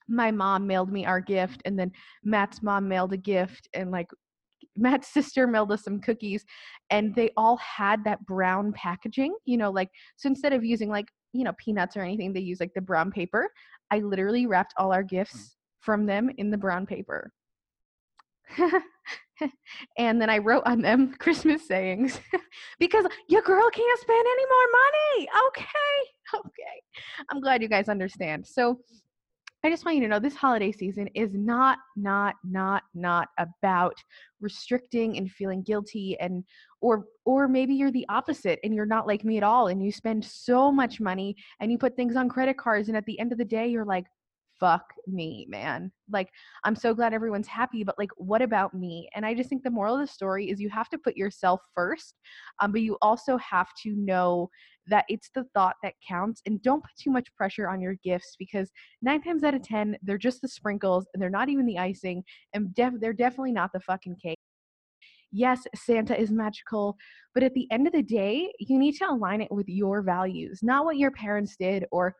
my 0.08 0.32
mom 0.32 0.68
mailed 0.68 0.92
me 0.92 1.06
our 1.06 1.22
gift 1.22 1.62
and 1.66 1.80
then 1.80 1.92
matt's 2.24 2.62
mom 2.62 2.88
mailed 2.88 3.14
a 3.14 3.18
gift 3.18 3.70
and 3.74 3.92
like 3.92 4.10
Matt's 4.76 5.08
sister 5.08 5.48
mailed 5.48 5.72
us 5.72 5.84
some 5.84 6.00
cookies 6.00 6.46
and 6.90 7.14
they 7.16 7.32
all 7.38 7.58
had 7.58 8.04
that 8.04 8.26
brown 8.26 8.74
packaging, 8.74 9.36
you 9.46 9.58
know, 9.58 9.72
like, 9.72 9.90
so 10.18 10.28
instead 10.28 10.54
of 10.54 10.64
using 10.64 10.90
like, 10.90 11.08
you 11.34 11.44
know, 11.44 11.54
peanuts 11.58 11.98
or 11.98 12.02
anything, 12.02 12.34
they 12.34 12.40
use 12.40 12.60
like 12.60 12.74
the 12.74 12.82
brown 12.82 13.12
paper. 13.12 13.50
I 13.92 14.00
literally 14.00 14.46
wrapped 14.46 14.74
all 14.78 14.92
our 14.94 15.04
gifts 15.04 15.36
mm. 15.36 15.50
from 15.82 16.06
them 16.06 16.30
in 16.38 16.52
the 16.52 16.58
brown 16.58 16.86
paper. 16.86 17.32
and 19.98 20.22
then 20.22 20.30
I 20.30 20.38
wrote 20.38 20.64
on 20.66 20.82
them 20.82 21.14
Christmas 21.20 21.68
sayings 21.68 22.20
because 22.80 23.06
your 23.28 23.42
girl 23.42 23.70
can't 23.70 24.00
spend 24.00 24.26
any 24.26 24.46
more 24.46 24.68
money. 24.72 25.30
Okay. 25.48 26.40
Okay. 26.48 26.82
I'm 27.30 27.42
glad 27.42 27.62
you 27.62 27.70
guys 27.70 27.90
understand. 27.90 28.46
So 28.48 28.80
I 29.66 29.70
just 29.70 29.86
want 29.86 29.96
you 29.96 30.04
to 30.04 30.10
know 30.10 30.20
this 30.20 30.36
holiday 30.36 30.74
season 30.74 31.08
is 31.16 31.34
not, 31.34 31.80
not, 31.96 32.36
not, 32.44 32.84
not 32.94 33.30
about 33.38 33.96
restricting 34.42 35.18
and 35.18 35.32
feeling 35.32 35.64
guilty 35.64 36.18
and 36.20 36.44
or 36.82 37.06
or 37.24 37.48
maybe 37.48 37.74
you're 37.74 37.92
the 37.92 38.06
opposite 38.10 38.60
and 38.64 38.76
you're 38.76 38.86
not 38.86 39.08
like 39.08 39.24
me 39.24 39.38
at 39.38 39.44
all 39.44 39.68
and 39.68 39.82
you 39.82 39.90
spend 39.90 40.26
so 40.26 40.70
much 40.70 41.00
money 41.00 41.34
and 41.62 41.72
you 41.72 41.78
put 41.78 41.96
things 41.96 42.18
on 42.18 42.28
credit 42.28 42.58
cards 42.58 42.90
and 42.90 42.98
at 42.98 43.06
the 43.06 43.18
end 43.20 43.32
of 43.32 43.38
the 43.38 43.46
day 43.46 43.68
you're 43.68 43.86
like 43.86 44.06
fuck 44.60 44.86
me, 45.08 45.46
man. 45.50 45.92
Like, 46.12 46.30
I'm 46.64 46.76
so 46.76 46.94
glad 46.94 47.14
everyone's 47.14 47.48
happy, 47.48 47.84
but 47.84 47.98
like, 47.98 48.12
what 48.18 48.42
about 48.42 48.74
me? 48.74 49.10
And 49.16 49.26
I 49.26 49.34
just 49.34 49.50
think 49.50 49.64
the 49.64 49.70
moral 49.70 49.96
of 49.96 50.02
the 50.02 50.08
story 50.08 50.50
is 50.50 50.60
you 50.60 50.70
have 50.70 50.90
to 50.90 50.98
put 50.98 51.18
yourself 51.18 51.60
first, 51.76 52.16
um, 52.62 52.72
but 52.72 52.82
you 52.82 52.98
also 53.02 53.38
have 53.38 53.68
to 53.84 53.96
know 53.96 54.50
that 54.88 55.06
it's 55.08 55.30
the 55.34 55.46
thought 55.54 55.76
that 55.84 55.94
counts 56.08 56.42
and 56.46 56.62
don't 56.62 56.82
put 56.82 56.92
too 57.00 57.12
much 57.12 57.34
pressure 57.36 57.70
on 57.70 57.82
your 57.82 57.96
gifts 58.04 58.36
because 58.38 58.70
nine 59.02 59.22
times 59.22 59.44
out 59.44 59.54
of 59.54 59.64
ten 59.64 59.98
they're 60.04 60.18
just 60.18 60.42
the 60.42 60.48
sprinkles 60.48 61.08
and 61.14 61.22
they're 61.22 61.30
not 61.30 61.50
even 61.50 61.66
the 61.66 61.78
icing 61.78 62.24
and 62.54 62.74
def- 62.76 63.00
they're 63.00 63.14
definitely 63.14 63.52
not 63.52 63.72
the 63.74 63.80
fucking 63.80 64.16
cake 64.22 64.38
yes 65.32 65.64
santa 65.76 66.20
is 66.20 66.32
magical 66.32 66.98
but 67.34 67.44
at 67.44 67.54
the 67.54 67.68
end 67.72 67.88
of 67.88 67.94
the 67.94 68.04
day 68.04 68.52
you 68.60 68.78
need 68.78 68.94
to 68.94 69.10
align 69.10 69.42
it 69.42 69.52
with 69.52 69.68
your 69.68 70.02
values 70.02 70.60
not 70.62 70.86
what 70.86 70.98
your 70.98 71.12
parents 71.12 71.56
did 71.58 71.86
or 71.92 72.16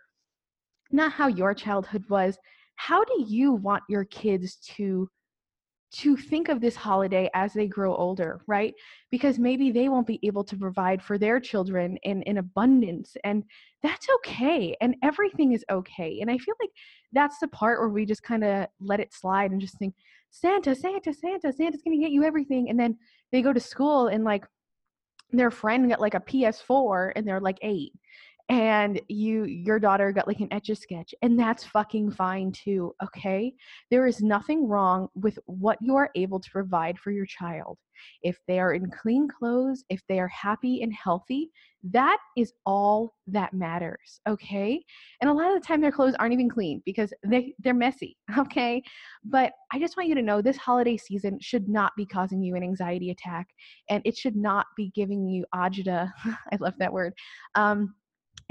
not 0.94 1.12
how 1.12 1.28
your 1.28 1.54
childhood 1.54 2.06
was 2.10 2.38
how 2.76 3.04
do 3.04 3.26
you 3.28 3.54
want 3.54 3.84
your 3.90 4.06
kids 4.06 4.56
to 4.56 5.10
to 5.94 6.18
think 6.18 6.50
of 6.50 6.60
this 6.60 6.76
holiday 6.76 7.30
as 7.36 7.54
they 7.54 7.68
grow 7.68 7.96
older, 7.96 8.42
right? 8.48 8.74
Because 9.12 9.38
maybe 9.38 9.72
they 9.72 9.90
won't 9.90 10.08
be 10.08 10.20
able 10.24 10.44
to 10.46 10.58
provide 10.58 11.04
for 11.04 11.20
their 11.20 11.40
children 11.40 11.98
in, 12.02 12.24
in 12.24 12.40
abundance. 12.40 13.16
And 13.24 13.44
that's 13.84 14.08
okay. 14.16 14.76
And 14.82 14.96
everything 15.04 15.54
is 15.54 15.64
okay. 15.70 16.18
And 16.20 16.32
I 16.32 16.38
feel 16.40 16.56
like 16.60 16.72
that's 17.12 17.38
the 17.38 17.48
part 17.48 17.80
where 17.80 17.90
we 17.90 18.08
just 18.08 18.24
kind 18.24 18.44
of 18.44 18.66
let 18.82 19.02
it 19.02 19.14
slide 19.14 19.52
and 19.52 19.62
just 19.62 19.78
think, 19.78 19.94
Santa, 20.32 20.74
Santa, 20.74 21.14
Santa, 21.14 21.54
Santa's 21.54 21.84
going 21.84 21.96
to 21.96 22.04
get 22.04 22.12
you 22.12 22.24
everything. 22.24 22.72
And 22.72 22.80
then 22.80 22.98
they 23.32 23.44
go 23.44 23.54
to 23.54 23.60
school 23.60 24.08
and 24.08 24.24
like 24.24 24.46
their 25.32 25.52
friend 25.52 25.88
got 25.88 26.02
like 26.02 26.16
a 26.16 26.20
PS4 26.20 27.12
and 27.16 27.28
they're 27.28 27.40
like 27.40 27.60
eight 27.62 27.94
and 28.50 29.00
you 29.08 29.46
your 29.46 29.80
daughter 29.80 30.12
got 30.12 30.28
like 30.28 30.42
an 30.42 30.52
etch 30.52 30.70
a 30.70 30.76
sketch 30.76 31.14
and 31.22 31.40
that's 31.40 31.64
fucking 31.64 32.12
fine 32.12 32.52
too 32.52 32.94
okay? 33.04 33.54
There 33.90 34.06
is 34.06 34.22
nothing 34.22 34.68
wrong 34.68 35.08
with 35.16 35.40
what 35.46 35.78
you 35.82 35.96
are 35.96 36.10
able 36.16 36.40
to 36.40 36.52
provide 36.52 37.00
for 37.00 37.12
your 37.12 37.26
child. 37.26 37.78
If 38.22 38.38
they 38.48 38.60
are 38.60 38.74
in 38.74 38.92
clean 38.92 39.28
clothes 39.28 39.86
if 39.90 40.02
they 40.10 40.20
are 40.20 40.28
happy 40.28 40.82
and 40.82 40.94
healthy 40.94 41.52
that 41.92 42.18
is 42.38 42.54
all 42.66 43.14
that 43.28 43.54
matters 43.54 44.20
okay? 44.28 44.84
And 45.22 45.30
a 45.30 45.34
lot 45.34 45.56
of 45.56 45.62
the 45.62 45.66
time 45.66 45.80
their 45.80 45.92
clothes 45.92 46.16
aren't 46.20 46.34
even 46.34 46.50
clean 46.50 46.82
because 46.86 47.14
they 47.26 47.54
they're 47.60 47.74
messy 47.74 48.18
okay? 48.38 48.84
But 49.24 49.54
i 49.72 49.80
just 49.80 49.96
want 49.96 50.10
you 50.10 50.16
to 50.16 50.22
know 50.22 50.42
this 50.42 50.58
holiday 50.58 50.98
season 50.98 51.40
should 51.42 51.70
not 51.70 51.94
be 51.96 52.06
causing 52.06 52.44
you 52.44 52.56
an 52.56 52.64
anxiety 52.64 53.10
attack 53.10 53.48
and 53.90 54.02
it 54.06 54.18
should 54.18 54.36
not 54.36 54.66
be 54.76 54.92
giving 54.94 55.26
you 55.28 55.46
agita 55.56 56.12
i 56.26 56.58
love 56.60 56.74
that 56.78 56.92
word 56.92 57.14
um 57.56 57.94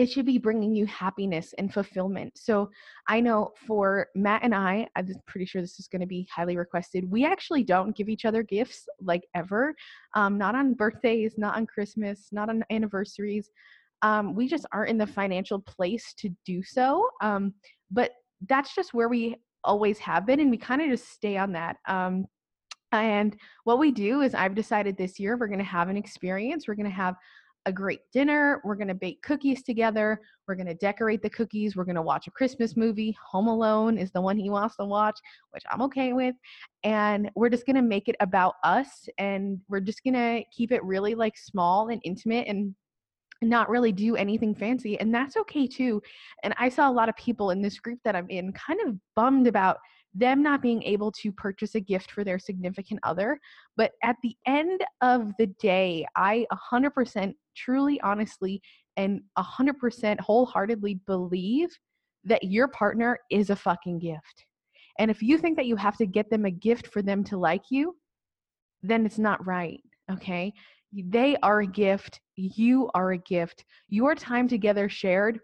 it 0.02 0.11
should 0.11 0.26
be 0.26 0.37
bringing 0.37 0.75
you 0.75 0.85
happiness 0.87 1.54
and 1.59 1.73
fulfillment. 1.73 2.32
So 2.37 2.68
I 3.09 3.21
know 3.21 3.52
for 3.68 4.09
Matt 4.16 4.42
and 4.42 4.52
I, 4.52 4.88
I'm 4.97 5.09
pretty 5.28 5.47
sure 5.47 5.62
this 5.62 5.78
is 5.78 5.87
going 5.87 6.00
to 6.00 6.09
be 6.09 6.26
highly 6.28 6.56
requested. 6.56 7.09
We 7.09 7.25
actually 7.25 7.62
don't 7.62 7.97
give 7.97 8.09
each 8.09 8.25
other 8.25 8.42
gifts 8.42 8.88
like 9.00 9.23
ever, 9.37 9.75
um, 10.16 10.38
not 10.38 10.56
on 10.56 10.75
birthdays, 10.75 11.35
not 11.38 11.56
on 11.56 11.66
Christmas, 11.66 12.30
not 12.32 12.49
on 12.49 12.64
anniversaries. 12.71 13.49
Um, 14.02 14.35
we 14.35 14.49
just 14.49 14.66
aren't 14.73 14.90
in 14.90 14.99
the 14.99 15.06
financial 15.06 15.61
place 15.61 16.12
to 16.18 16.30
do 16.44 16.64
so. 16.64 17.09
Um, 17.21 17.54
but 17.92 18.11
that's 18.49 18.75
just 18.75 18.92
where 18.92 19.09
we 19.09 19.37
always 19.62 20.00
have 20.00 20.26
been, 20.26 20.40
and 20.40 20.50
we 20.50 20.56
kind 20.56 20.82
of 20.82 20.88
just 20.88 21.12
stay 21.12 21.37
on 21.37 21.52
that. 21.52 21.76
Um, 21.87 22.26
and 22.90 23.37
what 23.62 23.78
we 23.78 23.92
do 23.92 24.23
is, 24.23 24.35
I've 24.35 24.56
decided 24.56 24.97
this 24.97 25.21
year 25.21 25.37
we're 25.37 25.47
going 25.47 25.59
to 25.59 25.64
have 25.64 25.88
an 25.88 25.97
experience. 25.97 26.66
We're 26.66 26.75
going 26.75 26.90
to 26.90 26.90
have 26.90 27.14
a 27.66 27.73
great 27.73 28.00
dinner. 28.12 28.61
We're 28.64 28.76
going 28.76 28.88
to 28.88 28.95
bake 28.95 29.23
cookies 29.23 29.62
together. 29.62 30.21
We're 30.47 30.54
going 30.54 30.66
to 30.66 30.75
decorate 30.75 31.23
the 31.23 31.31
cookies. 31.31 31.76
We're 31.76 31.85
going 31.85 31.97
to 31.97 32.02
watch 32.02 32.26
a 32.26 32.31
Christmas 32.33 32.76
movie. 32.76 33.16
Home 33.31 33.49
Alone 33.49 33.99
is 33.99 34.11
the 34.11 34.21
one 34.21 34.37
he 34.37 34.50
wants 34.50 34.76
to 34.76 34.85
watch, 34.85 35.19
which 35.50 35.62
I'm 35.71 35.83
okay 35.83 36.12
with. 36.12 36.35
And 36.85 37.31
we're 37.35 37.49
just 37.49 37.66
going 37.66 37.76
to 37.76 37.83
make 37.83 38.09
it 38.09 38.16
about 38.21 38.54
us 38.64 39.09
and 39.19 39.61
we're 39.69 39.81
just 39.81 40.02
going 40.04 40.14
to 40.14 40.42
keep 40.50 40.73
it 40.73 40.83
really 40.85 41.14
like 41.14 41.37
small 41.37 41.88
and 41.88 42.00
intimate 42.04 42.49
and 42.49 42.75
not 43.42 43.69
really 43.69 43.90
do 43.90 44.14
anything 44.14 44.54
fancy 44.54 45.00
and 45.00 45.12
that's 45.12 45.37
okay 45.37 45.66
too 45.66 46.00
and 46.45 46.54
i 46.61 46.69
saw 46.69 46.88
a 46.88 46.92
lot 46.92 47.09
of 47.09 47.16
people 47.16 47.50
in 47.50 47.61
this 47.61 47.81
group 47.81 47.99
that 48.04 48.14
i'm 48.14 48.31
in 48.31 48.52
kind 48.52 48.78
of 48.87 48.95
bummed 49.16 49.49
about 49.49 49.78
them 50.14 50.42
not 50.42 50.62
being 50.62 50.83
able 50.83 51.11
to 51.11 51.33
purchase 51.33 51.75
a 51.75 51.81
gift 51.81 52.11
for 52.11 52.25
their 52.25 52.38
significant 52.38 53.00
other. 53.02 53.38
But 53.76 53.92
at 54.02 54.16
the 54.23 54.37
end 54.47 54.83
of 55.00 55.33
the 55.38 55.47
day, 55.47 56.07
I 56.16 56.47
100% 56.73 57.35
truly, 57.54 58.00
honestly, 58.00 58.62
and 58.97 59.21
100% 59.38 60.21
wholeheartedly 60.21 61.00
believe 61.06 61.71
that 62.25 62.44
your 62.44 62.68
partner 62.68 63.18
is 63.30 63.50
a 63.50 63.56
fucking 63.56 63.99
gift. 63.99 64.47
And 64.99 65.11
if 65.11 65.23
you 65.23 65.38
think 65.38 65.56
that 65.56 65.66
you 65.66 65.76
have 65.76 65.97
to 65.97 66.06
get 66.06 66.30
them 66.30 66.44
a 66.44 66.50
gift 66.50 66.88
for 66.88 67.02
them 67.02 67.25
to 67.25 67.38
like 67.38 67.64
you, 67.71 67.97
then 68.82 69.06
it's 69.06 69.18
not 69.18 69.44
right. 69.47 69.80
Okay. 70.11 70.52
They 70.92 71.37
are 71.42 71.61
a 71.61 71.66
gift. 71.66 72.21
You 72.37 72.90
are 72.94 73.12
a 73.12 73.18
gift. 73.18 73.64
Your 73.88 74.14
time 74.14 74.49
together 74.49 74.88
shared 74.88 75.40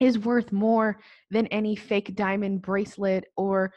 is 0.00 0.18
worth 0.18 0.52
more 0.52 0.98
than 1.30 1.46
any 1.48 1.76
fake 1.76 2.14
diamond 2.16 2.62
bracelet 2.62 3.24
or 3.36 3.72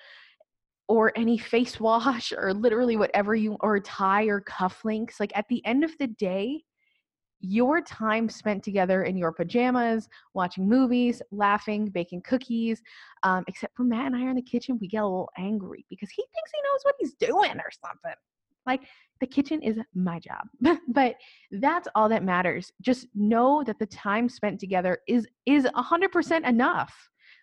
or 0.90 1.12
any 1.18 1.38
face 1.38 1.80
wash 1.80 2.32
or 2.36 2.54
literally 2.54 2.96
whatever 2.96 3.36
you 3.36 3.58
or 3.60 3.80
tie 3.80 4.26
or 4.26 4.42
cufflinks 4.42 5.20
like 5.20 5.32
at 5.36 5.46
the 5.50 5.64
end 5.66 5.84
of 5.84 5.92
the 6.00 6.08
day 6.08 6.64
your 7.40 7.82
time 7.82 8.30
spent 8.30 8.64
together 8.64 9.04
in 9.04 9.16
your 9.16 9.32
pajamas 9.32 10.08
watching 10.34 10.68
movies 10.68 11.22
laughing 11.32 11.86
baking 11.86 12.22
cookies 12.22 12.82
um, 13.24 13.44
except 13.48 13.76
for 13.76 13.84
matt 13.84 14.08
and 14.08 14.16
i 14.16 14.24
are 14.24 14.30
in 14.30 14.36
the 14.36 14.42
kitchen 14.42 14.78
we 14.82 14.88
get 14.88 15.04
a 15.04 15.06
little 15.06 15.30
angry 15.38 15.86
because 15.90 16.10
he 16.10 16.24
thinks 16.34 16.52
he 16.54 16.62
knows 16.62 16.80
what 16.84 16.96
he's 17.00 17.14
doing 17.14 17.58
or 17.60 17.70
something 17.84 18.16
like 18.68 18.82
the 19.20 19.26
kitchen 19.26 19.62
is 19.64 19.80
my 19.96 20.20
job. 20.20 20.48
but 20.90 21.16
that's 21.52 21.88
all 21.96 22.10
that 22.10 22.24
matters. 22.24 22.72
Just 22.82 23.08
know 23.16 23.64
that 23.64 23.80
the 23.80 23.88
time 23.88 24.30
spent 24.30 24.60
together 24.60 25.00
is 25.08 25.26
is 25.48 25.66
a 25.66 25.72
100% 25.72 26.48
enough. 26.48 26.94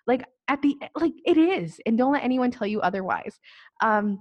Like 0.06 0.24
at 0.48 0.60
the 0.62 0.76
like 0.94 1.14
it 1.24 1.38
is 1.38 1.80
and 1.86 1.96
don't 1.96 2.12
let 2.12 2.22
anyone 2.22 2.50
tell 2.50 2.66
you 2.66 2.80
otherwise. 2.82 3.40
Um 3.82 4.20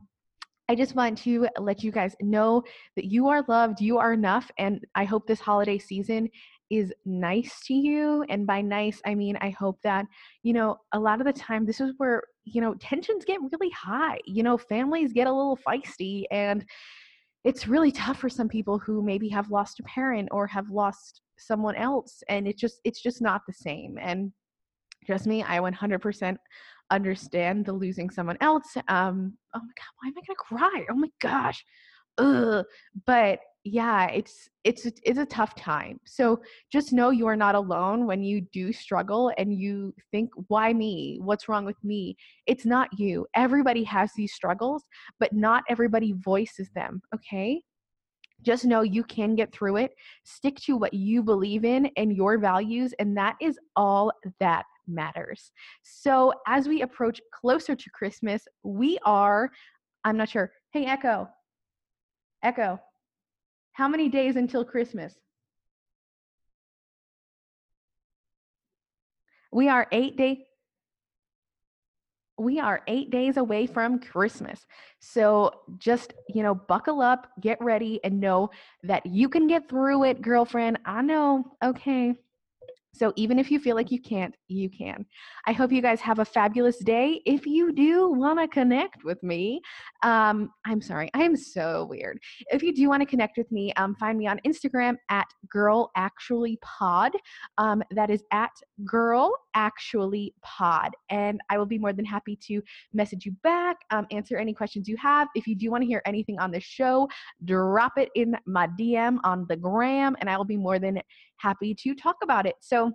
I 0.69 0.75
just 0.75 0.95
want 0.95 1.17
to 1.19 1.47
let 1.59 1.83
you 1.83 1.91
guys 1.91 2.15
know 2.21 2.63
that 2.95 3.05
you 3.05 3.27
are 3.27 3.43
loved, 3.47 3.81
you 3.81 3.97
are 3.97 4.13
enough 4.13 4.49
and 4.57 4.79
I 4.95 5.03
hope 5.03 5.27
this 5.27 5.41
holiday 5.41 5.77
season 5.77 6.29
is 6.69 6.93
nice 7.05 7.59
to 7.65 7.73
you. 7.73 8.25
And 8.29 8.47
by 8.47 8.61
nice 8.61 9.01
I 9.05 9.13
mean 9.13 9.37
I 9.41 9.49
hope 9.49 9.79
that 9.83 10.05
you 10.41 10.53
know 10.53 10.77
a 10.93 10.99
lot 10.99 11.19
of 11.19 11.27
the 11.27 11.33
time 11.33 11.65
this 11.65 11.81
is 11.81 11.93
where 11.97 12.23
you 12.45 12.61
know 12.61 12.75
tensions 12.75 13.25
get 13.25 13.39
really 13.51 13.71
high. 13.71 14.19
You 14.25 14.43
know 14.43 14.57
families 14.57 15.11
get 15.11 15.27
a 15.27 15.33
little 15.33 15.57
feisty 15.67 16.23
and 16.31 16.65
it's 17.43 17.67
really 17.67 17.91
tough 17.91 18.17
for 18.17 18.29
some 18.29 18.47
people 18.47 18.79
who 18.79 19.03
maybe 19.03 19.27
have 19.29 19.51
lost 19.51 19.81
a 19.81 19.83
parent 19.83 20.29
or 20.31 20.47
have 20.47 20.69
lost 20.69 21.21
someone 21.37 21.75
else 21.75 22.23
and 22.29 22.47
it 22.47 22.57
just 22.57 22.79
it's 22.85 23.01
just 23.01 23.21
not 23.21 23.41
the 23.45 23.53
same. 23.53 23.97
And 24.01 24.31
trust 25.05 25.27
me 25.27 25.43
i 25.43 25.59
100% 25.59 26.37
understand 26.93 27.65
the 27.65 27.73
losing 27.73 28.09
someone 28.09 28.37
else 28.41 28.77
um 28.87 29.33
oh 29.55 29.59
my 29.59 29.73
god 29.77 29.93
why 30.01 30.07
am 30.07 30.13
i 30.17 30.21
gonna 30.27 30.37
cry? 30.37 30.85
Oh 30.89 30.95
my 30.95 31.09
gosh. 31.21 31.63
Ugh. 32.19 32.63
but 33.07 33.39
yeah 33.63 34.07
it's 34.07 34.49
it's 34.63 34.85
it's 35.03 35.19
a 35.19 35.25
tough 35.25 35.55
time. 35.55 35.99
So 36.05 36.41
just 36.71 36.93
know 36.93 37.09
you 37.09 37.27
are 37.27 37.35
not 37.35 37.55
alone 37.55 38.05
when 38.05 38.21
you 38.21 38.41
do 38.53 38.71
struggle 38.71 39.31
and 39.37 39.53
you 39.53 39.93
think 40.11 40.29
why 40.47 40.73
me? 40.73 41.19
What's 41.21 41.47
wrong 41.49 41.65
with 41.65 41.81
me? 41.83 42.15
It's 42.45 42.65
not 42.65 42.89
you. 42.99 43.25
Everybody 43.35 43.83
has 43.85 44.11
these 44.15 44.33
struggles 44.33 44.83
but 45.19 45.33
not 45.33 45.63
everybody 45.69 46.13
voices 46.13 46.69
them 46.75 47.01
okay? 47.15 47.61
Just 48.41 48.65
know 48.65 48.81
you 48.81 49.05
can 49.05 49.35
get 49.35 49.53
through 49.53 49.77
it. 49.77 49.91
Stick 50.25 50.57
to 50.65 50.75
what 50.75 50.93
you 50.93 51.23
believe 51.23 51.63
in 51.63 51.89
and 51.95 52.15
your 52.15 52.37
values 52.37 52.93
and 52.99 53.17
that 53.17 53.35
is 53.41 53.57
all 53.75 54.11
that 54.39 54.65
matters 54.87 55.51
so 55.81 56.33
as 56.47 56.67
we 56.67 56.81
approach 56.81 57.21
closer 57.33 57.75
to 57.75 57.89
christmas 57.91 58.47
we 58.63 58.97
are 59.05 59.51
i'm 60.03 60.17
not 60.17 60.29
sure 60.29 60.51
hey 60.71 60.85
echo 60.85 61.27
echo 62.43 62.79
how 63.73 63.87
many 63.87 64.07
days 64.07 64.35
until 64.35 64.63
Christmas? 64.63 65.15
We 69.51 69.67
are 69.67 69.87
eight 69.91 70.15
days. 70.15 70.37
We 72.39 72.59
are 72.59 72.81
eight 72.87 73.11
days 73.11 73.37
away 73.37 73.67
from 73.67 73.99
Christmas. 73.99 74.65
So 74.99 75.51
just, 75.77 76.13
you 76.29 76.41
know, 76.41 76.55
buckle 76.55 77.01
up, 77.01 77.27
get 77.41 77.61
ready, 77.61 77.99
and 78.03 78.19
know 78.19 78.49
that 78.83 79.05
you 79.05 79.29
can 79.29 79.47
get 79.47 79.69
through 79.69 80.05
it, 80.05 80.21
girlfriend. 80.21 80.79
I 80.85 81.01
know. 81.03 81.45
Okay. 81.63 82.15
So 82.93 83.11
even 83.15 83.39
if 83.39 83.49
you 83.49 83.59
feel 83.59 83.75
like 83.75 83.91
you 83.91 83.99
can't, 83.99 84.35
you 84.47 84.69
can. 84.69 85.05
I 85.47 85.51
hope 85.51 85.71
you 85.71 85.81
guys 85.81 85.99
have 86.01 86.19
a 86.19 86.25
fabulous 86.25 86.77
day. 86.77 87.21
If 87.25 87.45
you 87.45 87.73
do 87.73 88.11
want 88.11 88.39
to 88.39 88.47
connect 88.47 89.03
with 89.03 89.21
me, 89.23 89.61
um, 90.03 90.51
I'm 90.65 90.79
sorry, 90.79 91.09
I 91.15 91.23
am 91.23 91.35
so 91.35 91.87
weird. 91.89 92.19
If 92.51 92.61
you 92.61 92.73
do 92.73 92.87
want 92.89 93.01
to 93.01 93.07
connect 93.07 93.37
with 93.37 93.51
me, 93.51 93.73
um, 93.73 93.95
find 93.95 94.17
me 94.17 94.27
on 94.27 94.39
Instagram 94.45 94.97
at 95.09 95.25
Girl 95.49 95.91
Actually 95.95 96.59
Pod. 96.61 97.13
Um, 97.57 97.81
that 97.91 98.11
is 98.11 98.23
at 98.31 98.51
Girl 98.85 99.33
Actually 99.55 100.35
Pod, 100.43 100.91
and 101.09 101.41
I 101.49 101.57
will 101.57 101.65
be 101.65 101.79
more 101.79 101.93
than 101.93 102.05
happy 102.05 102.37
to 102.47 102.61
message 102.93 103.25
you 103.25 103.31
back, 103.43 103.77
um, 103.89 104.05
answer 104.11 104.37
any 104.37 104.53
questions 104.53 104.87
you 104.87 104.97
have. 104.97 105.27
If 105.35 105.47
you 105.47 105.55
do 105.55 105.71
want 105.71 105.81
to 105.81 105.87
hear 105.87 106.03
anything 106.05 106.37
on 106.39 106.51
the 106.51 106.59
show, 106.59 107.09
drop 107.43 107.93
it 107.97 108.09
in 108.15 108.37
my 108.45 108.67
DM 108.79 109.17
on 109.23 109.47
the 109.49 109.57
gram, 109.57 110.15
and 110.19 110.29
I 110.29 110.37
will 110.37 110.45
be 110.45 110.57
more 110.57 110.77
than 110.77 111.01
happy 111.43 111.75
to 111.75 111.93
talk 111.93 112.15
about 112.23 112.45
it. 112.45 112.55
So 112.61 112.91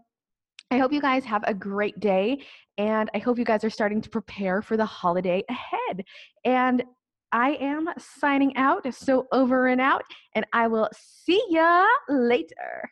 I 0.70 0.78
hope 0.78 0.92
you 0.92 1.00
guys 1.00 1.24
have 1.24 1.44
a 1.46 1.54
great 1.54 1.98
day 2.00 2.42
and 2.78 3.10
I 3.14 3.18
hope 3.18 3.38
you 3.38 3.44
guys 3.44 3.64
are 3.64 3.70
starting 3.70 4.00
to 4.00 4.10
prepare 4.10 4.62
for 4.62 4.76
the 4.76 4.86
holiday 4.86 5.42
ahead. 5.48 6.04
And 6.44 6.82
I 7.32 7.50
am 7.60 7.88
signing 7.98 8.56
out. 8.56 8.92
So 8.94 9.26
over 9.32 9.68
and 9.68 9.80
out, 9.80 10.02
and 10.34 10.46
I 10.52 10.66
will 10.66 10.88
see 10.94 11.42
ya 11.50 11.84
later. 12.08 12.90